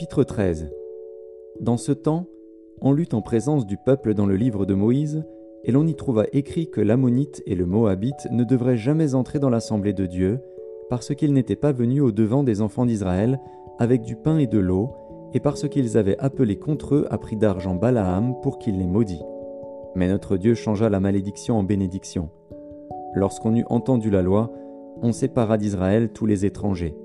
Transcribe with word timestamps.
Chapitre 0.00 0.24
13 0.24 0.70
Dans 1.60 1.76
ce 1.76 1.92
temps, 1.92 2.24
on 2.80 2.92
lut 2.92 3.12
en 3.12 3.20
présence 3.20 3.66
du 3.66 3.76
peuple 3.76 4.14
dans 4.14 4.24
le 4.24 4.34
livre 4.34 4.64
de 4.64 4.72
Moïse, 4.72 5.26
et 5.64 5.72
l'on 5.72 5.86
y 5.86 5.94
trouva 5.94 6.24
écrit 6.32 6.70
que 6.70 6.80
l'Ammonite 6.80 7.42
et 7.44 7.54
le 7.54 7.66
Moabite 7.66 8.26
ne 8.30 8.42
devraient 8.44 8.78
jamais 8.78 9.14
entrer 9.14 9.38
dans 9.38 9.50
l'assemblée 9.50 9.92
de 9.92 10.06
Dieu, 10.06 10.40
parce 10.88 11.14
qu'ils 11.14 11.34
n'étaient 11.34 11.54
pas 11.54 11.72
venus 11.72 12.00
au 12.00 12.12
devant 12.12 12.42
des 12.42 12.62
enfants 12.62 12.86
d'Israël 12.86 13.40
avec 13.78 14.00
du 14.00 14.16
pain 14.16 14.38
et 14.38 14.46
de 14.46 14.58
l'eau, 14.58 14.94
et 15.34 15.40
parce 15.40 15.68
qu'ils 15.68 15.98
avaient 15.98 16.18
appelé 16.18 16.58
contre 16.58 16.94
eux 16.94 17.06
à 17.10 17.18
prix 17.18 17.36
d'argent 17.36 17.74
Balaam 17.74 18.40
pour 18.40 18.58
qu'il 18.58 18.78
les 18.78 18.86
maudit. 18.86 19.20
Mais 19.96 20.08
notre 20.08 20.38
Dieu 20.38 20.54
changea 20.54 20.88
la 20.88 21.00
malédiction 21.00 21.58
en 21.58 21.62
bénédiction. 21.62 22.30
Lorsqu'on 23.12 23.54
eut 23.54 23.66
entendu 23.68 24.08
la 24.08 24.22
loi, 24.22 24.50
on 25.02 25.12
sépara 25.12 25.58
d'Israël 25.58 26.08
tous 26.10 26.24
les 26.24 26.46
étrangers. 26.46 26.96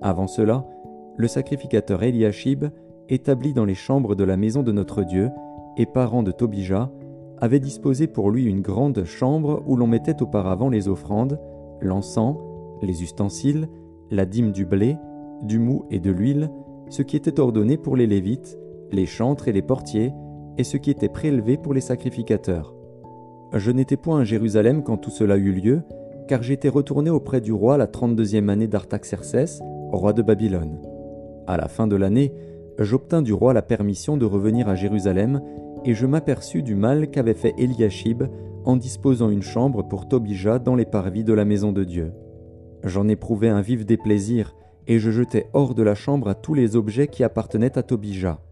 Avant 0.00 0.26
cela, 0.26 0.64
le 1.18 1.26
sacrificateur 1.26 2.02
Eliashib, 2.04 2.66
établi 3.08 3.52
dans 3.52 3.64
les 3.64 3.74
chambres 3.74 4.14
de 4.14 4.24
la 4.24 4.36
maison 4.36 4.62
de 4.62 4.72
notre 4.72 5.02
Dieu, 5.02 5.30
et 5.76 5.84
parent 5.84 6.22
de 6.22 6.30
Tobija, 6.30 6.90
avait 7.40 7.60
disposé 7.60 8.06
pour 8.06 8.30
lui 8.30 8.44
une 8.44 8.62
grande 8.62 9.04
chambre 9.04 9.62
où 9.66 9.76
l'on 9.76 9.86
mettait 9.86 10.22
auparavant 10.22 10.68
les 10.68 10.88
offrandes, 10.88 11.38
l'encens, 11.80 12.36
les 12.82 13.02
ustensiles, 13.02 13.68
la 14.10 14.26
dîme 14.26 14.52
du 14.52 14.64
blé, 14.64 14.96
du 15.42 15.58
mou 15.58 15.84
et 15.90 15.98
de 15.98 16.10
l'huile, 16.10 16.50
ce 16.88 17.02
qui 17.02 17.16
était 17.16 17.40
ordonné 17.40 17.76
pour 17.76 17.96
les 17.96 18.06
Lévites, 18.06 18.56
les 18.92 19.06
chantres 19.06 19.48
et 19.48 19.52
les 19.52 19.62
portiers, 19.62 20.12
et 20.56 20.64
ce 20.64 20.76
qui 20.76 20.90
était 20.90 21.08
prélevé 21.08 21.56
pour 21.56 21.74
les 21.74 21.80
sacrificateurs. 21.80 22.74
Je 23.54 23.70
n'étais 23.70 23.96
point 23.96 24.20
à 24.20 24.24
Jérusalem 24.24 24.82
quand 24.82 24.98
tout 24.98 25.10
cela 25.10 25.36
eut 25.36 25.52
lieu, 25.52 25.82
car 26.28 26.42
j'étais 26.42 26.68
retourné 26.68 27.10
auprès 27.10 27.40
du 27.40 27.52
roi 27.52 27.76
la 27.76 27.86
trente-deuxième 27.86 28.50
année 28.50 28.68
d'Artaxercès, 28.68 29.60
roi 29.92 30.12
de 30.12 30.22
Babylone. 30.22 30.87
À 31.48 31.56
la 31.56 31.66
fin 31.66 31.86
de 31.86 31.96
l'année, 31.96 32.34
j'obtins 32.78 33.22
du 33.22 33.32
roi 33.32 33.54
la 33.54 33.62
permission 33.62 34.18
de 34.18 34.26
revenir 34.26 34.68
à 34.68 34.74
Jérusalem, 34.74 35.40
et 35.86 35.94
je 35.94 36.04
m'aperçus 36.04 36.62
du 36.62 36.74
mal 36.74 37.10
qu'avait 37.10 37.32
fait 37.32 37.54
Eliashib 37.56 38.24
en 38.66 38.76
disposant 38.76 39.30
une 39.30 39.40
chambre 39.40 39.82
pour 39.82 40.08
Tobija 40.08 40.58
dans 40.58 40.74
les 40.74 40.84
parvis 40.84 41.24
de 41.24 41.32
la 41.32 41.46
maison 41.46 41.72
de 41.72 41.84
Dieu. 41.84 42.12
J'en 42.84 43.08
éprouvai 43.08 43.48
un 43.48 43.62
vif 43.62 43.86
déplaisir, 43.86 44.54
et 44.86 44.98
je 44.98 45.10
jetai 45.10 45.46
hors 45.54 45.74
de 45.74 45.82
la 45.82 45.94
chambre 45.94 46.28
à 46.28 46.34
tous 46.34 46.52
les 46.52 46.76
objets 46.76 47.08
qui 47.08 47.24
appartenaient 47.24 47.78
à 47.78 47.82
Tobija. 47.82 48.42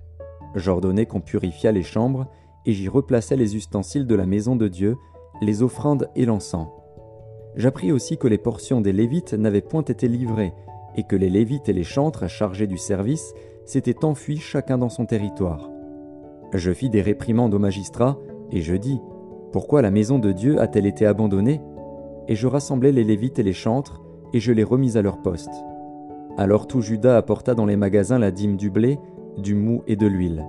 J'ordonnai 0.54 1.04
qu'on 1.04 1.20
purifiât 1.20 1.72
les 1.72 1.82
chambres, 1.82 2.28
et 2.64 2.72
j'y 2.72 2.88
replaçai 2.88 3.36
les 3.36 3.56
ustensiles 3.56 4.06
de 4.06 4.14
la 4.14 4.24
maison 4.24 4.56
de 4.56 4.68
Dieu, 4.68 4.96
les 5.42 5.62
offrandes 5.62 6.08
et 6.16 6.24
l'encens. 6.24 6.68
J'appris 7.56 7.92
aussi 7.92 8.16
que 8.16 8.26
les 8.26 8.38
portions 8.38 8.80
des 8.80 8.92
Lévites 8.94 9.34
n'avaient 9.34 9.60
point 9.60 9.84
été 9.84 10.08
livrées, 10.08 10.54
et 10.96 11.04
que 11.04 11.16
les 11.16 11.30
Lévites 11.30 11.68
et 11.68 11.72
les 11.72 11.84
chantres 11.84 12.28
chargés 12.28 12.66
du 12.66 12.78
service 12.78 13.34
s'étaient 13.64 14.04
enfuis 14.04 14.38
chacun 14.38 14.78
dans 14.78 14.88
son 14.88 15.06
territoire. 15.06 15.70
Je 16.52 16.72
fis 16.72 16.88
des 16.88 17.02
réprimandes 17.02 17.54
aux 17.54 17.58
magistrats, 17.58 18.18
et 18.50 18.60
je 18.60 18.74
dis, 18.74 19.00
Pourquoi 19.52 19.82
la 19.82 19.90
maison 19.90 20.18
de 20.18 20.32
Dieu 20.32 20.60
a-t-elle 20.60 20.86
été 20.86 21.06
abandonnée? 21.06 21.60
Et 22.28 22.34
je 22.34 22.46
rassemblai 22.46 22.92
les 22.92 23.04
Lévites 23.04 23.38
et 23.38 23.42
les 23.42 23.52
chantres, 23.52 24.02
et 24.32 24.40
je 24.40 24.52
les 24.52 24.64
remis 24.64 24.96
à 24.96 25.02
leur 25.02 25.22
poste. 25.22 25.52
Alors 26.36 26.66
tout 26.66 26.82
Judas 26.82 27.16
apporta 27.16 27.54
dans 27.54 27.66
les 27.66 27.76
magasins 27.76 28.18
la 28.18 28.30
dîme 28.30 28.56
du 28.56 28.70
blé, 28.70 28.98
du 29.38 29.54
mou 29.54 29.82
et 29.86 29.96
de 29.96 30.06
l'huile. 30.06 30.44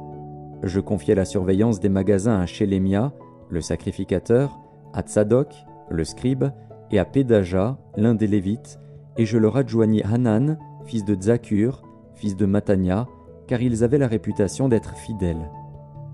Je 0.64 0.80
confiai 0.80 1.16
la 1.16 1.26
surveillance 1.26 1.80
des 1.80 1.90
magasins 1.90 2.40
à 2.40 2.46
Shélémia, 2.46 3.14
le 3.50 3.62
sacrificateur, 3.62 4.60
à 4.94 5.02
Tzadok, 5.02 5.54
le 5.90 6.04
scribe, 6.04 6.46
et 6.92 7.00
à 7.00 7.06
Pédaja, 7.06 7.78
l'un 7.96 8.16
des 8.16 8.28
Lévites, 8.28 8.80
et 9.18 9.26
je 9.26 9.38
leur 9.38 9.58
adjoignis 9.58 10.04
Hanan, 10.04 10.58
fils 10.86 11.04
de 11.04 11.20
Zakur, 11.20 11.84
fils 12.14 12.36
de 12.36 12.46
Matania, 12.46 13.08
car 13.48 13.62
ils 13.62 13.84
avaient 13.84 13.98
la 13.98 14.08
réputation 14.08 14.70
d'être 14.70 14.96
fidèles. 14.96 15.50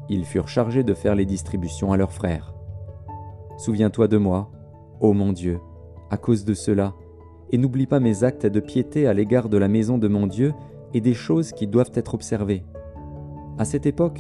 Ils 0.10 0.26
furent 0.26 0.48
chargés 0.48 0.84
de 0.84 0.94
faire 0.94 1.16
les 1.16 1.26
distributions 1.26 1.92
à 1.92 1.98
leurs 1.98 2.12
frères. 2.12 2.54
Souviens-toi 3.58 4.08
de 4.08 4.18
moi, 4.18 4.52
ô 5.00 5.14
mon 5.14 5.32
Dieu, 5.32 5.60
à 6.10 6.18
cause 6.18 6.46
de 6.46 6.54
cela, 6.54 6.94
et 7.52 7.58
n'oublie 7.58 7.86
pas 7.86 8.00
mes 8.00 8.24
actes 8.24 8.46
de 8.46 8.60
piété 8.60 9.08
à 9.08 9.14
l'égard 9.14 9.50
de 9.50 9.58
la 9.58 9.68
maison 9.68 9.98
de 9.98 10.08
mon 10.08 10.28
Dieu 10.28 10.54
et 10.94 11.02
des 11.02 11.14
choses 11.14 11.52
qui 11.52 11.68
doivent 11.68 11.92
être 11.94 12.14
observées. 12.14 12.64
À 13.58 13.66
cette 13.66 13.86
époque, 13.86 14.20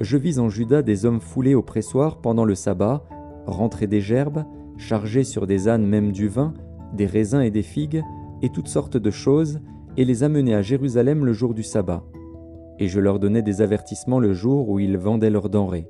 je 0.00 0.16
vis 0.16 0.38
en 0.38 0.48
Juda 0.48 0.82
des 0.82 1.06
hommes 1.06 1.20
foulés 1.20 1.54
au 1.54 1.62
pressoir 1.62 2.18
pendant 2.18 2.44
le 2.44 2.54
sabbat, 2.54 3.04
rentrer 3.46 3.86
des 3.86 4.00
gerbes, 4.00 4.44
chargés 4.76 5.24
sur 5.24 5.46
des 5.46 5.68
ânes 5.68 5.86
même 5.86 6.10
du 6.10 6.26
vin, 6.26 6.52
des 6.94 7.06
raisins 7.06 7.40
et 7.40 7.50
des 7.50 7.62
figues, 7.62 8.02
et 8.42 8.50
toutes 8.50 8.68
sortes 8.68 8.96
de 8.96 9.10
choses, 9.10 9.60
et 9.96 10.04
les 10.04 10.22
amener 10.22 10.54
à 10.54 10.62
Jérusalem 10.62 11.24
le 11.24 11.32
jour 11.32 11.54
du 11.54 11.62
sabbat. 11.62 12.04
Et 12.78 12.88
je 12.88 13.00
leur 13.00 13.18
donnais 13.18 13.42
des 13.42 13.62
avertissements 13.62 14.18
le 14.18 14.32
jour 14.32 14.68
où 14.68 14.78
ils 14.78 14.98
vendaient 14.98 15.30
leurs 15.30 15.48
denrées. 15.48 15.88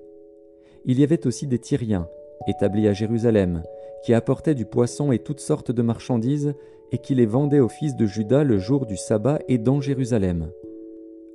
Il 0.85 1.01
y 1.01 1.05
avait 1.05 1.27
aussi 1.27 1.47
des 1.47 1.59
Tyriens, 1.59 2.09
établis 2.47 2.89
à 2.89 2.93
Jérusalem, 2.93 3.63
qui 4.05 4.13
apportaient 4.13 4.55
du 4.55 4.67
poisson 4.67 5.13
et 5.13 5.19
toutes 5.19 5.41
sortes 5.41 5.71
de 5.71 5.83
marchandises, 5.83 6.55
et 6.93 6.99
qui 6.99 7.15
les 7.15 7.27
vendaient 7.27 7.61
aux 7.61 7.69
fils 7.69 7.97
de 7.97 8.07
Judas 8.07 8.45
le 8.45 8.59
jour 8.59 8.87
du 8.87 8.97
sabbat 8.97 9.39
et 9.49 9.59
dans 9.59 9.81
Jérusalem. 9.81 10.51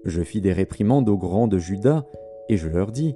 Je 0.06 0.22
fis 0.22 0.40
des 0.40 0.54
réprimandes 0.54 1.10
aux 1.10 1.18
grands 1.18 1.48
de 1.48 1.58
Judas, 1.58 2.06
et 2.48 2.58
je 2.58 2.70
leur 2.70 2.92
dis, 2.92 3.16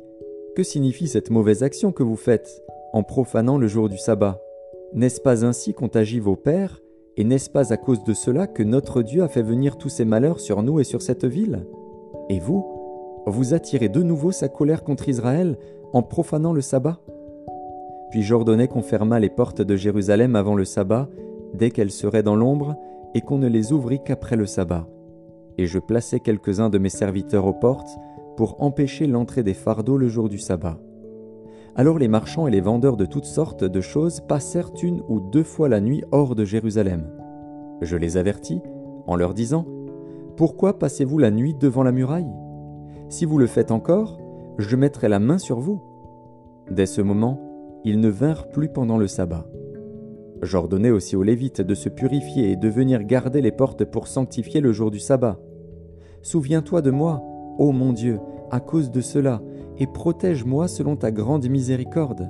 Que 0.55 0.63
signifie 0.63 1.07
cette 1.07 1.29
mauvaise 1.29 1.63
action 1.63 1.91
que 1.91 2.03
vous 2.03 2.17
faites, 2.17 2.63
en 2.91 3.03
profanant 3.03 3.57
le 3.57 3.67
jour 3.67 3.87
du 3.87 3.97
sabbat? 3.97 4.41
N'est-ce 4.95 5.21
pas 5.21 5.43
ainsi 5.43 5.73
qu'ont 5.73 5.87
agi 5.87 6.19
vos 6.19 6.35
pères, 6.35 6.81
et 7.17 7.23
n'est-ce 7.23 7.49
pas 7.49 7.73
à 7.73 7.77
cause 7.77 8.03
de 8.03 8.13
cela 8.13 8.47
que 8.47 8.63
notre 8.63 9.01
Dieu 9.01 9.23
a 9.23 9.27
fait 9.27 9.41
venir 9.41 9.77
tous 9.77 9.89
ces 9.89 10.05
malheurs 10.05 10.39
sur 10.39 10.61
nous 10.61 10.79
et 10.79 10.83
sur 10.83 11.01
cette 11.01 11.25
ville? 11.25 11.65
Et 12.29 12.39
vous, 12.39 12.65
vous 13.25 13.53
attirez 13.53 13.89
de 13.89 14.03
nouveau 14.03 14.31
sa 14.31 14.49
colère 14.49 14.83
contre 14.83 15.09
Israël 15.09 15.57
en 15.93 16.03
profanant 16.03 16.53
le 16.53 16.61
sabbat? 16.61 16.99
Puis 18.11 18.21
j'ordonnai 18.21 18.67
qu'on 18.67 18.83
fermât 18.83 19.19
les 19.19 19.29
portes 19.29 19.61
de 19.61 19.75
Jérusalem 19.75 20.35
avant 20.35 20.55
le 20.55 20.65
sabbat, 20.65 21.09
dès 21.55 21.71
qu'elles 21.71 21.91
seraient 21.91 22.23
dans 22.23 22.35
l'ombre, 22.35 22.75
et 23.15 23.21
qu'on 23.21 23.39
ne 23.39 23.47
les 23.47 23.73
ouvrît 23.73 24.03
qu'après 24.03 24.35
le 24.35 24.45
sabbat. 24.45 24.87
Et 25.57 25.65
je 25.65 25.79
plaçai 25.79 26.19
quelques-uns 26.19 26.69
de 26.69 26.77
mes 26.77 26.89
serviteurs 26.89 27.47
aux 27.47 27.53
portes, 27.53 27.97
pour 28.37 28.61
empêcher 28.61 29.07
l'entrée 29.07 29.43
des 29.43 29.53
fardeaux 29.53 29.97
le 29.97 30.07
jour 30.07 30.29
du 30.29 30.37
sabbat. 30.37 30.79
Alors 31.75 31.97
les 31.97 32.07
marchands 32.07 32.45
et 32.45 32.51
les 32.51 32.61
vendeurs 32.61 32.97
de 32.97 33.05
toutes 33.05 33.25
sortes 33.25 33.63
de 33.63 33.81
choses 33.81 34.19
passèrent 34.21 34.71
une 34.83 35.01
ou 35.07 35.19
deux 35.19 35.43
fois 35.43 35.69
la 35.69 35.81
nuit 35.81 36.03
hors 36.11 36.35
de 36.35 36.45
Jérusalem. 36.45 37.09
Je 37.81 37.97
les 37.97 38.15
avertis 38.17 38.61
en 39.07 39.15
leur 39.15 39.33
disant 39.33 39.65
Pourquoi 40.37 40.77
passez-vous 40.77 41.17
la 41.17 41.31
nuit 41.31 41.55
devant 41.55 41.81
la 41.81 41.91
muraille? 41.91 42.31
Si 43.09 43.25
vous 43.25 43.39
le 43.39 43.47
faites 43.47 43.71
encore, 43.71 44.19
je 44.59 44.75
mettrai 44.75 45.09
la 45.09 45.19
main 45.19 45.39
sur 45.39 45.59
vous. 45.59 45.81
Dès 46.69 46.85
ce 46.85 47.01
moment, 47.01 47.39
ils 47.83 47.99
ne 47.99 48.09
vinrent 48.09 48.49
plus 48.51 48.69
pendant 48.69 48.99
le 48.99 49.07
sabbat. 49.07 49.47
J'ordonnai 50.43 50.91
aussi 50.91 51.15
aux 51.15 51.23
Lévites 51.23 51.61
de 51.61 51.73
se 51.73 51.89
purifier 51.89 52.51
et 52.51 52.55
de 52.55 52.69
venir 52.69 53.03
garder 53.03 53.41
les 53.41 53.51
portes 53.51 53.83
pour 53.83 54.07
sanctifier 54.07 54.61
le 54.61 54.73
jour 54.73 54.91
du 54.91 54.99
sabbat. 54.99 55.39
Souviens-toi 56.21 56.83
de 56.83 56.91
moi, 56.91 57.23
ô 57.57 57.71
mon 57.71 57.93
Dieu, 57.93 58.19
à 58.51 58.59
cause 58.59 58.91
de 58.91 59.01
cela, 59.01 59.41
et 59.77 59.87
protège-moi 59.87 60.67
selon 60.67 60.95
ta 60.95 61.11
grande 61.11 61.47
miséricorde. 61.49 62.29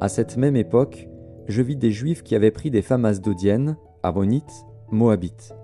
À 0.00 0.08
cette 0.08 0.36
même 0.36 0.56
époque, 0.56 1.08
je 1.46 1.62
vis 1.62 1.76
des 1.76 1.90
Juifs 1.90 2.22
qui 2.22 2.34
avaient 2.34 2.50
pris 2.50 2.70
des 2.70 2.82
femmes 2.82 3.04
asdodiennes, 3.04 3.76
ammonites, 4.02 4.66
moabites. 4.90 5.54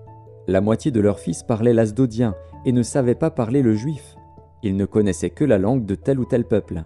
La 0.46 0.61
moitié 0.61 0.91
de 0.91 1.00
leurs 1.00 1.20
fils 1.20 1.43
parlaient 1.43 1.73
l'asdodien 1.73 2.35
et 2.64 2.73
ne 2.73 2.82
savaient 2.82 3.14
pas 3.14 3.31
parler 3.31 3.62
le 3.62 3.75
juif. 3.75 4.17
Ils 4.62 4.76
ne 4.76 4.85
connaissaient 4.85 5.31
que 5.31 5.44
la 5.44 5.58
langue 5.58 5.85
de 5.85 5.94
tel 5.94 6.19
ou 6.19 6.25
tel 6.25 6.44
peuple. 6.44 6.85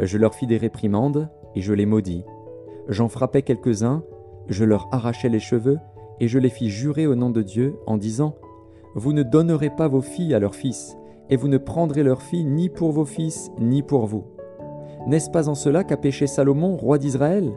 Je 0.00 0.18
leur 0.18 0.34
fis 0.34 0.46
des 0.46 0.58
réprimandes 0.58 1.28
et 1.54 1.60
je 1.60 1.72
les 1.72 1.86
maudis. 1.86 2.24
J'en 2.88 3.08
frappai 3.08 3.42
quelques-uns, 3.42 4.02
je 4.48 4.64
leur 4.64 4.88
arrachai 4.92 5.28
les 5.28 5.40
cheveux 5.40 5.78
et 6.20 6.28
je 6.28 6.38
les 6.38 6.50
fis 6.50 6.70
jurer 6.70 7.06
au 7.06 7.14
nom 7.14 7.30
de 7.30 7.42
Dieu 7.42 7.76
en 7.86 7.96
disant 7.96 8.34
Vous 8.94 9.12
ne 9.12 9.22
donnerez 9.22 9.70
pas 9.70 9.88
vos 9.88 10.00
filles 10.00 10.34
à 10.34 10.38
leurs 10.38 10.54
fils, 10.54 10.96
et 11.30 11.36
vous 11.36 11.48
ne 11.48 11.58
prendrez 11.58 12.02
leurs 12.02 12.22
filles 12.22 12.44
ni 12.44 12.68
pour 12.68 12.92
vos 12.92 13.04
fils, 13.04 13.50
ni 13.58 13.82
pour 13.82 14.06
vous. 14.06 14.24
N'est-ce 15.06 15.30
pas 15.30 15.48
en 15.48 15.54
cela 15.54 15.84
qu'a 15.84 15.96
péché 15.96 16.26
Salomon, 16.26 16.76
roi 16.76 16.98
d'Israël? 16.98 17.52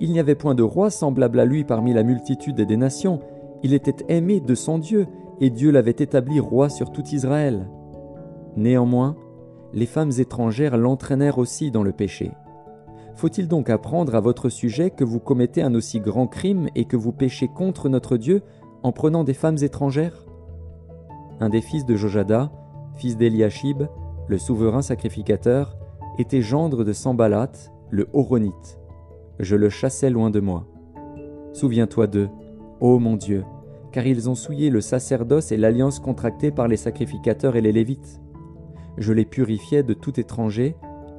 Il 0.00 0.12
n'y 0.12 0.20
avait 0.20 0.34
point 0.34 0.54
de 0.54 0.62
roi 0.62 0.90
semblable 0.90 1.40
à 1.40 1.44
lui 1.44 1.64
parmi 1.64 1.92
la 1.92 2.02
multitude 2.02 2.60
des 2.60 2.76
nations, 2.76 3.20
il 3.62 3.74
était 3.74 4.04
aimé 4.08 4.40
de 4.40 4.54
son 4.54 4.78
Dieu, 4.78 5.06
et 5.40 5.50
Dieu 5.50 5.70
l'avait 5.70 5.90
établi 5.90 6.40
roi 6.40 6.68
sur 6.68 6.90
tout 6.90 7.06
Israël. 7.12 7.68
Néanmoins, 8.56 9.16
les 9.72 9.86
femmes 9.86 10.12
étrangères 10.18 10.76
l'entraînèrent 10.76 11.38
aussi 11.38 11.70
dans 11.70 11.82
le 11.82 11.92
péché. 11.92 12.32
Faut-il 13.14 13.48
donc 13.48 13.70
apprendre 13.70 14.14
à 14.14 14.20
votre 14.20 14.48
sujet 14.48 14.90
que 14.90 15.04
vous 15.04 15.20
commettez 15.20 15.62
un 15.62 15.74
aussi 15.74 16.00
grand 16.00 16.26
crime 16.26 16.68
et 16.74 16.84
que 16.84 16.96
vous 16.96 17.12
péchez 17.12 17.48
contre 17.48 17.88
notre 17.88 18.16
Dieu 18.16 18.42
en 18.82 18.92
prenant 18.92 19.24
des 19.24 19.34
femmes 19.34 19.58
étrangères? 19.62 20.26
Un 21.40 21.48
des 21.48 21.60
fils 21.60 21.86
de 21.86 21.94
Jojada, 21.94 22.50
fils 23.02 23.16
d'Eliashib, 23.16 23.82
le 24.28 24.38
souverain 24.38 24.80
sacrificateur, 24.80 25.76
était 26.18 26.40
gendre 26.40 26.84
de 26.84 26.92
Sambalat, 26.92 27.50
le 27.90 28.06
Horonite. 28.12 28.78
Je 29.40 29.56
le 29.56 29.70
chassais 29.70 30.08
loin 30.08 30.30
de 30.30 30.38
moi. 30.38 30.68
Souviens-toi 31.52 32.06
d'eux, 32.06 32.28
ô 32.80 33.00
mon 33.00 33.16
Dieu, 33.16 33.42
car 33.90 34.06
ils 34.06 34.30
ont 34.30 34.36
souillé 34.36 34.70
le 34.70 34.80
sacerdoce 34.80 35.50
et 35.50 35.56
l'alliance 35.56 35.98
contractée 35.98 36.52
par 36.52 36.68
les 36.68 36.76
sacrificateurs 36.76 37.56
et 37.56 37.60
les 37.60 37.72
Lévites. 37.72 38.20
Je 38.98 39.12
les 39.12 39.24
purifiais 39.24 39.82
de 39.82 39.94
tout 39.94 40.20
étranger, 40.20 40.76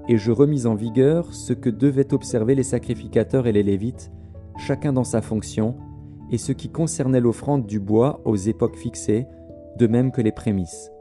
et 0.08 0.16
je 0.16 0.32
remis 0.32 0.66
en 0.66 0.76
vigueur 0.76 1.34
ce 1.34 1.52
que 1.52 1.70
devaient 1.70 2.14
observer 2.14 2.56
les 2.56 2.64
sacrificateurs 2.64 3.46
et 3.46 3.52
les 3.52 3.64
Lévites, 3.64 4.10
chacun 4.58 4.94
dans 4.94 5.04
sa 5.04 5.22
fonction, 5.22 5.76
et 6.32 6.38
ce 6.38 6.54
qui 6.54 6.70
concernait 6.70 7.20
l'offrande 7.20 7.66
du 7.66 7.82
bois 7.82 8.22
aux 8.24 8.38
époques 8.38 8.78
fixées, 8.78 9.28
de 9.78 9.88
même 9.88 10.14
que 10.14 10.22
les 10.22 10.32
prémices. 10.32 10.93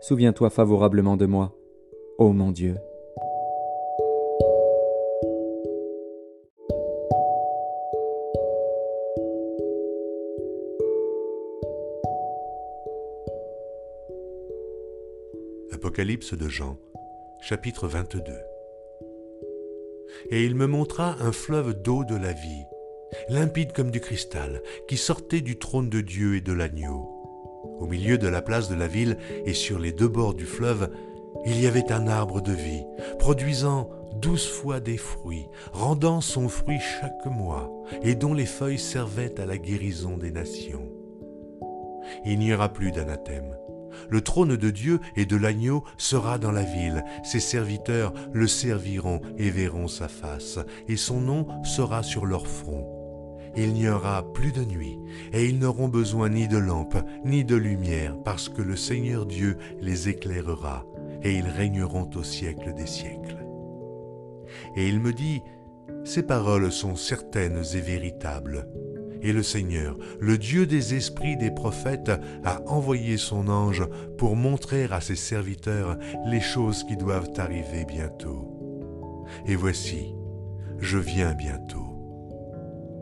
Souviens-toi 0.00 0.50
favorablement 0.50 1.16
de 1.16 1.26
moi, 1.26 1.52
ô 2.18 2.32
mon 2.32 2.52
Dieu. 2.52 2.76
Apocalypse 15.72 16.34
de 16.34 16.48
Jean, 16.48 16.78
chapitre 17.40 17.88
22. 17.88 18.32
Et 20.30 20.44
il 20.44 20.54
me 20.54 20.66
montra 20.66 21.16
un 21.20 21.32
fleuve 21.32 21.82
d'eau 21.82 22.04
de 22.04 22.16
la 22.16 22.32
vie, 22.32 22.64
limpide 23.28 23.72
comme 23.72 23.90
du 23.90 24.00
cristal, 24.00 24.62
qui 24.88 24.96
sortait 24.96 25.40
du 25.40 25.58
trône 25.58 25.88
de 25.88 26.00
Dieu 26.00 26.36
et 26.36 26.40
de 26.40 26.52
l'agneau. 26.52 27.15
Au 27.78 27.86
milieu 27.86 28.18
de 28.18 28.28
la 28.28 28.42
place 28.42 28.68
de 28.68 28.74
la 28.74 28.86
ville 28.86 29.18
et 29.44 29.54
sur 29.54 29.78
les 29.78 29.92
deux 29.92 30.08
bords 30.08 30.34
du 30.34 30.46
fleuve, 30.46 30.90
il 31.44 31.60
y 31.60 31.66
avait 31.66 31.92
un 31.92 32.08
arbre 32.08 32.40
de 32.40 32.52
vie, 32.52 32.84
produisant 33.18 33.90
douze 34.14 34.46
fois 34.46 34.80
des 34.80 34.96
fruits, 34.96 35.46
rendant 35.72 36.20
son 36.20 36.48
fruit 36.48 36.80
chaque 36.80 37.26
mois, 37.26 37.70
et 38.02 38.14
dont 38.14 38.34
les 38.34 38.46
feuilles 38.46 38.78
servaient 38.78 39.38
à 39.40 39.46
la 39.46 39.58
guérison 39.58 40.16
des 40.16 40.30
nations. 40.30 40.88
Il 42.24 42.38
n'y 42.38 42.54
aura 42.54 42.72
plus 42.72 42.92
d'anathème. 42.92 43.56
Le 44.08 44.20
trône 44.20 44.56
de 44.56 44.70
Dieu 44.70 45.00
et 45.16 45.26
de 45.26 45.36
l'agneau 45.36 45.84
sera 45.98 46.38
dans 46.38 46.52
la 46.52 46.62
ville, 46.62 47.04
ses 47.22 47.40
serviteurs 47.40 48.12
le 48.32 48.46
serviront 48.46 49.20
et 49.38 49.50
verront 49.50 49.88
sa 49.88 50.08
face, 50.08 50.58
et 50.88 50.96
son 50.96 51.20
nom 51.20 51.46
sera 51.64 52.02
sur 52.02 52.26
leur 52.26 52.46
front 52.46 52.95
il 53.56 53.72
n'y 53.72 53.88
aura 53.88 54.22
plus 54.32 54.52
de 54.52 54.64
nuit, 54.64 54.98
et 55.32 55.46
ils 55.46 55.58
n'auront 55.58 55.88
besoin 55.88 56.28
ni 56.28 56.48
de 56.48 56.58
lampe, 56.58 56.96
ni 57.24 57.44
de 57.44 57.56
lumière, 57.56 58.16
parce 58.24 58.48
que 58.48 58.62
le 58.62 58.76
Seigneur 58.76 59.26
Dieu 59.26 59.56
les 59.80 60.08
éclairera, 60.08 60.84
et 61.22 61.34
ils 61.34 61.48
régneront 61.48 62.10
au 62.14 62.22
siècle 62.22 62.74
des 62.74 62.86
siècles. 62.86 63.44
Et 64.76 64.88
il 64.88 65.00
me 65.00 65.12
dit, 65.12 65.42
Ces 66.04 66.22
paroles 66.22 66.70
sont 66.70 66.96
certaines 66.96 67.62
et 67.74 67.80
véritables. 67.80 68.68
Et 69.22 69.32
le 69.32 69.42
Seigneur, 69.42 69.96
le 70.20 70.38
Dieu 70.38 70.66
des 70.66 70.94
esprits 70.94 71.36
des 71.36 71.50
prophètes, 71.50 72.12
a 72.44 72.62
envoyé 72.66 73.16
son 73.16 73.48
ange 73.48 73.84
pour 74.18 74.36
montrer 74.36 74.84
à 74.84 75.00
ses 75.00 75.16
serviteurs 75.16 75.98
les 76.26 76.40
choses 76.40 76.84
qui 76.84 76.96
doivent 76.96 77.32
arriver 77.38 77.84
bientôt. 77.86 78.52
Et 79.46 79.56
voici, 79.56 80.14
je 80.78 80.98
viens 80.98 81.32
bientôt. 81.32 81.85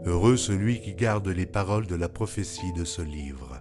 Heureux 0.06 0.37
celui 0.37 0.81
qui 0.81 0.95
garde 0.95 1.29
les 1.29 1.47
paroles 1.47 1.87
de 1.87 1.95
la 1.95 2.11
prophétie 2.11 2.73
de 2.75 2.85
ce 2.85 3.01
livre. 3.01 3.59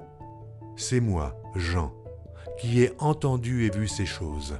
C'est 0.75 0.99
moi, 0.99 1.41
Jean, 1.55 1.93
qui 2.59 2.81
ai 2.81 2.91
entendu 2.99 3.65
et 3.65 3.69
vu 3.69 3.87
ces 3.87 4.05
choses. 4.05 4.59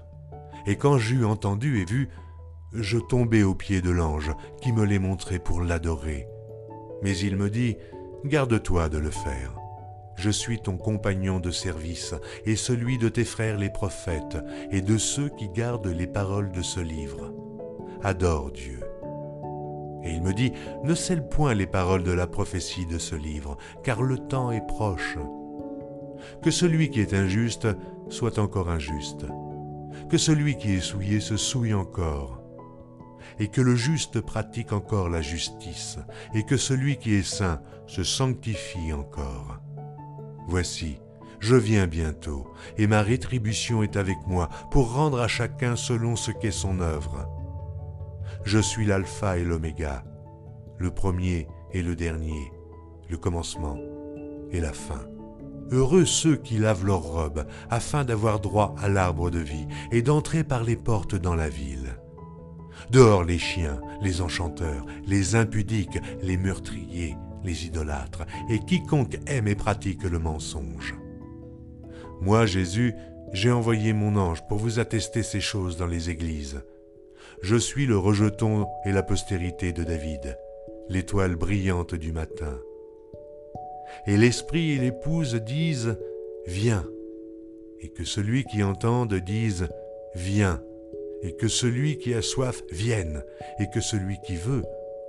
Et 0.65 0.77
quand 0.77 0.97
j'eus 0.97 1.25
entendu 1.25 1.81
et 1.81 1.85
vu, 1.85 2.09
je 2.71 2.97
tombai 2.97 3.43
aux 3.43 3.53
pieds 3.53 3.81
de 3.81 3.91
l'ange 3.91 4.31
qui 4.61 4.71
me 4.71 4.85
les 4.85 4.99
montrait 4.99 5.39
pour 5.39 5.61
l'adorer. 5.61 6.27
Mais 7.01 7.17
il 7.17 7.35
me 7.35 7.49
dit, 7.49 7.75
Garde-toi 8.23 8.87
de 8.87 8.97
le 8.97 9.11
faire. 9.11 9.53
Je 10.15 10.29
suis 10.29 10.61
ton 10.61 10.77
compagnon 10.77 11.41
de 11.41 11.51
service 11.51 12.15
et 12.45 12.55
celui 12.55 12.97
de 12.97 13.09
tes 13.09 13.25
frères 13.25 13.57
les 13.57 13.69
prophètes 13.69 14.37
et 14.71 14.81
de 14.81 14.97
ceux 14.97 15.27
qui 15.27 15.49
gardent 15.49 15.87
les 15.87 16.07
paroles 16.07 16.51
de 16.51 16.61
ce 16.61 16.79
livre. 16.79 17.33
Adore 18.03 18.51
Dieu. 18.51 18.79
Et 20.03 20.11
il 20.11 20.21
me 20.21 20.33
dit, 20.33 20.51
ne 20.83 20.93
scelle 20.93 21.27
point 21.27 21.53
les 21.53 21.67
paroles 21.67 22.03
de 22.03 22.11
la 22.11 22.27
prophétie 22.27 22.85
de 22.85 22.97
ce 22.97 23.15
livre, 23.15 23.57
car 23.83 24.01
le 24.01 24.17
temps 24.17 24.51
est 24.51 24.65
proche. 24.67 25.17
Que 26.41 26.51
celui 26.51 26.89
qui 26.89 26.99
est 26.99 27.13
injuste 27.13 27.67
soit 28.09 28.37
encore 28.37 28.69
injuste, 28.69 29.25
que 30.09 30.17
celui 30.17 30.57
qui 30.57 30.73
est 30.73 30.81
souillé 30.81 31.19
se 31.19 31.37
souille 31.37 31.73
encore, 31.73 32.41
et 33.39 33.47
que 33.47 33.61
le 33.61 33.75
juste 33.75 34.21
pratique 34.21 34.73
encore 34.73 35.09
la 35.09 35.21
justice, 35.21 35.97
et 36.33 36.43
que 36.43 36.57
celui 36.57 36.97
qui 36.97 37.13
est 37.15 37.27
saint 37.27 37.61
se 37.87 38.03
sanctifie 38.03 38.93
encore. 38.93 39.59
Voici, 40.47 40.99
je 41.39 41.55
viens 41.55 41.87
bientôt, 41.87 42.47
et 42.77 42.87
ma 42.87 43.01
rétribution 43.01 43.83
est 43.83 43.97
avec 43.97 44.17
moi 44.27 44.49
pour 44.71 44.93
rendre 44.93 45.19
à 45.19 45.27
chacun 45.27 45.75
selon 45.75 46.15
ce 46.15 46.31
qu'est 46.31 46.51
son 46.51 46.79
œuvre. 46.79 47.27
Je 48.45 48.59
suis 48.59 48.85
l'alpha 48.85 49.37
et 49.37 49.43
l'oméga, 49.43 50.03
le 50.77 50.91
premier 50.91 51.47
et 51.71 51.81
le 51.81 51.95
dernier, 51.95 52.51
le 53.09 53.17
commencement 53.17 53.77
et 54.51 54.59
la 54.59 54.73
fin. 54.73 55.01
Heureux 55.71 56.05
ceux 56.05 56.35
qui 56.35 56.57
lavent 56.57 56.85
leurs 56.85 57.03
robes, 57.03 57.47
afin 57.69 58.03
d'avoir 58.03 58.41
droit 58.41 58.75
à 58.81 58.89
l'arbre 58.89 59.31
de 59.31 59.39
vie 59.39 59.67
et 59.91 60.01
d'entrer 60.01 60.43
par 60.43 60.63
les 60.63 60.75
portes 60.75 61.15
dans 61.15 61.35
la 61.35 61.49
ville. 61.49 61.97
Dehors 62.91 63.23
les 63.23 63.39
chiens, 63.39 63.79
les 64.01 64.21
enchanteurs, 64.21 64.85
les 65.07 65.35
impudiques, 65.35 65.99
les 66.21 66.37
meurtriers, 66.37 67.15
les 67.43 67.65
idolâtres, 67.65 68.25
et 68.49 68.59
quiconque 68.59 69.19
aime 69.25 69.47
et 69.47 69.55
pratique 69.55 70.03
le 70.03 70.19
mensonge. 70.19 70.95
Moi, 72.21 72.45
Jésus, 72.45 72.93
j'ai 73.31 73.51
envoyé 73.51 73.93
mon 73.93 74.17
ange 74.17 74.45
pour 74.47 74.57
vous 74.57 74.79
attester 74.79 75.23
ces 75.23 75.41
choses 75.41 75.77
dans 75.77 75.87
les 75.87 76.09
églises. 76.09 76.61
Je 77.43 77.57
suis 77.57 77.85
le 77.85 77.97
rejeton 77.97 78.67
et 78.85 78.93
la 78.93 79.03
postérité 79.03 79.73
de 79.73 79.83
David, 79.83 80.39
l'étoile 80.87 81.35
brillante 81.35 81.93
du 81.93 82.13
matin. 82.13 82.57
Et 84.07 84.15
l'esprit 84.15 84.71
et 84.71 84.77
l'épouse 84.77 85.35
disent 85.35 85.97
Viens, 86.47 86.85
et 87.81 87.89
que 87.89 88.05
celui 88.05 88.45
qui 88.45 88.63
entende 88.63 89.13
dise 89.15 89.67
Viens, 90.15 90.63
et 91.21 91.35
que 91.35 91.49
celui 91.49 91.97
qui 91.97 92.13
a 92.13 92.21
soif 92.21 92.63
vienne, 92.71 93.25
et 93.59 93.69
que 93.69 93.81
celui 93.81 94.21
qui 94.25 94.37
veut 94.37 94.63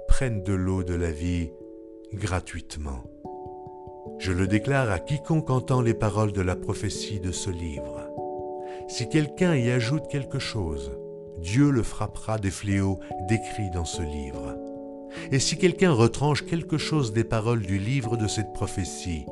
prenne 0.09 0.43
de 0.43 0.55
l'eau 0.55 0.83
de 0.83 0.95
la 0.95 1.13
vie 1.13 1.53
gratuitement. 2.13 3.05
Je 4.19 4.33
le 4.33 4.49
déclare 4.49 4.91
à 4.91 4.99
quiconque 4.99 5.51
entend 5.51 5.83
les 5.83 5.95
paroles 5.95 6.33
de 6.33 6.43
la 6.43 6.57
prophétie 6.57 7.21
de 7.21 7.31
ce 7.31 7.51
livre. 7.51 8.11
Si 8.89 9.09
quelqu'un 9.09 9.55
y 9.55 9.71
ajoute 9.71 10.09
quelque 10.09 10.41
chose, 10.41 10.99
Dieu 11.39 11.71
le 11.71 11.83
frappera 11.83 12.39
des 12.39 12.51
fléaux 12.51 12.99
décrits 13.29 13.71
dans 13.73 13.85
ce 13.85 14.03
livre. 14.03 14.57
Et 15.31 15.39
si 15.39 15.57
quelqu'un 15.57 15.93
retranche 15.93 16.45
quelque 16.45 16.79
chose 16.79 17.13
des 17.13 17.25
paroles 17.25 17.63
du 17.63 17.79
livre 17.79 18.17
de 18.17 18.27
cette 18.27 18.53
prophétie, 18.53 19.27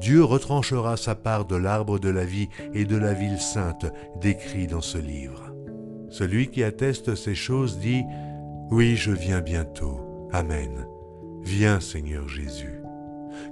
Dieu 0.00 0.24
retranchera 0.24 0.96
sa 0.96 1.14
part 1.14 1.44
de 1.44 1.56
l'arbre 1.56 1.98
de 1.98 2.08
la 2.08 2.24
vie 2.24 2.48
et 2.74 2.84
de 2.84 2.96
la 2.96 3.12
ville 3.12 3.40
sainte 3.40 3.86
décrits 4.20 4.66
dans 4.66 4.80
ce 4.80 4.98
livre. 4.98 5.52
Celui 6.10 6.48
qui 6.48 6.62
atteste 6.62 7.14
ces 7.14 7.34
choses 7.34 7.78
dit, 7.78 8.04
Oui, 8.70 8.96
je 8.96 9.12
viens 9.12 9.40
bientôt. 9.40 10.28
Amen. 10.32 10.86
Viens 11.42 11.80
Seigneur 11.80 12.28
Jésus. 12.28 12.80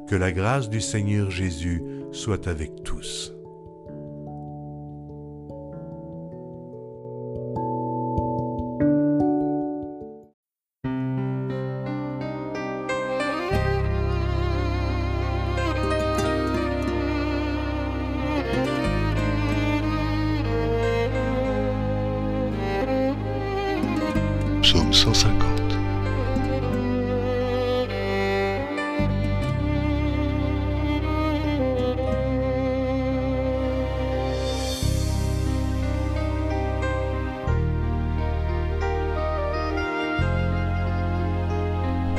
Que 0.08 0.16
la 0.16 0.32
grâce 0.32 0.70
du 0.70 0.80
Seigneur 0.80 1.30
Jésus 1.30 1.82
soit 2.12 2.48
avec 2.48 2.82
tous. 2.84 3.33
Psaume 25.04 25.14
150. 25.14 25.50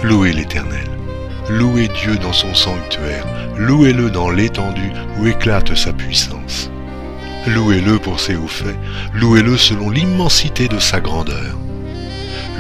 Louez 0.04 0.34
l'Éternel. 0.34 0.78
Louez 1.50 1.88
Dieu 1.88 2.18
dans 2.18 2.34
son 2.34 2.54
sanctuaire. 2.54 3.26
Louez-le 3.58 4.12
dans 4.12 4.30
l'étendue 4.30 4.92
où 5.18 5.26
éclate 5.26 5.74
sa 5.74 5.92
puissance. 5.92 6.70
Louez-le 7.48 7.98
pour 7.98 8.20
ses 8.20 8.36
hauts 8.36 8.48
faits. 8.48 8.78
Louez-le 9.16 9.58
selon 9.58 9.90
l'immensité 9.90 10.68
de 10.68 10.78
sa 10.78 11.00
grandeur. 11.00 11.65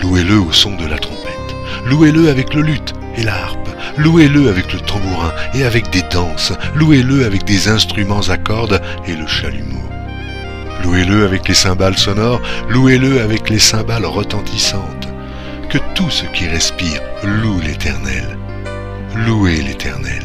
Louez-le 0.05 0.39
au 0.39 0.51
son 0.51 0.75
de 0.75 0.85
la 0.85 0.99
trompette. 0.99 1.55
Louez-le 1.87 2.29
avec 2.29 2.53
le 2.53 2.61
luth 2.61 2.93
et 3.17 3.23
la 3.23 3.33
harpe. 3.33 3.69
louez-le 3.97 4.49
avec 4.49 4.71
le 4.71 4.79
tambourin 4.79 5.33
et 5.55 5.63
avec 5.63 5.89
des 5.89 6.03
danses, 6.03 6.53
louez-le 6.75 7.25
avec 7.25 7.43
des 7.43 7.69
instruments 7.69 8.29
à 8.29 8.37
cordes 8.37 8.79
et 9.07 9.15
le 9.15 9.25
chalumeau. 9.25 9.81
Louez-le 10.83 11.25
avec 11.25 11.47
les 11.47 11.55
cymbales 11.55 11.97
sonores, 11.97 12.39
louez-le 12.69 13.19
avec 13.19 13.49
les 13.49 13.57
cymbales 13.57 14.05
retentissantes. 14.05 15.07
Que 15.69 15.79
tout 15.95 16.11
ce 16.11 16.25
qui 16.25 16.47
respire 16.47 17.01
loue 17.23 17.59
l'Éternel. 17.61 18.37
Louez 19.15 19.63
l'Éternel. 19.63 20.24